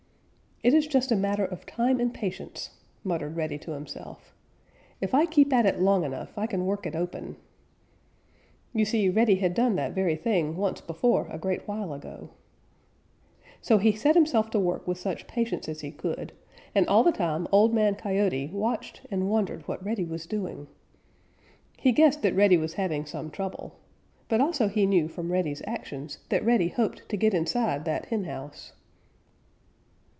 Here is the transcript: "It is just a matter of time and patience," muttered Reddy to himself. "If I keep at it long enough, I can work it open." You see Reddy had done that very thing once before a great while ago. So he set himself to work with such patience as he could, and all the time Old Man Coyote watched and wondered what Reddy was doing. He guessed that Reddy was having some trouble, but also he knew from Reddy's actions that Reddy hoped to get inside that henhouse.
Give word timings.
"It 0.63 0.75
is 0.75 0.85
just 0.85 1.11
a 1.11 1.15
matter 1.15 1.43
of 1.43 1.65
time 1.65 1.99
and 1.99 2.13
patience," 2.13 2.69
muttered 3.03 3.35
Reddy 3.35 3.57
to 3.57 3.71
himself. 3.71 4.31
"If 5.01 5.11
I 5.15 5.25
keep 5.25 5.51
at 5.51 5.65
it 5.65 5.81
long 5.81 6.03
enough, 6.03 6.37
I 6.37 6.45
can 6.45 6.67
work 6.67 6.85
it 6.85 6.95
open." 6.95 7.35
You 8.71 8.85
see 8.85 9.09
Reddy 9.09 9.37
had 9.37 9.55
done 9.55 9.75
that 9.77 9.93
very 9.95 10.15
thing 10.15 10.55
once 10.55 10.79
before 10.79 11.27
a 11.31 11.39
great 11.39 11.67
while 11.67 11.95
ago. 11.95 12.29
So 13.59 13.79
he 13.79 13.93
set 13.93 14.13
himself 14.13 14.51
to 14.51 14.59
work 14.59 14.87
with 14.87 14.99
such 14.99 15.25
patience 15.25 15.67
as 15.67 15.81
he 15.81 15.89
could, 15.89 16.31
and 16.75 16.85
all 16.87 17.01
the 17.03 17.11
time 17.11 17.47
Old 17.51 17.73
Man 17.73 17.95
Coyote 17.95 18.51
watched 18.53 19.01
and 19.09 19.31
wondered 19.31 19.67
what 19.67 19.83
Reddy 19.83 20.05
was 20.05 20.27
doing. 20.27 20.67
He 21.75 21.91
guessed 21.91 22.21
that 22.21 22.35
Reddy 22.35 22.57
was 22.57 22.73
having 22.75 23.07
some 23.07 23.31
trouble, 23.31 23.79
but 24.29 24.39
also 24.39 24.67
he 24.67 24.85
knew 24.85 25.07
from 25.07 25.31
Reddy's 25.31 25.63
actions 25.65 26.19
that 26.29 26.45
Reddy 26.45 26.67
hoped 26.67 27.09
to 27.09 27.17
get 27.17 27.33
inside 27.33 27.83
that 27.85 28.05
henhouse. 28.05 28.73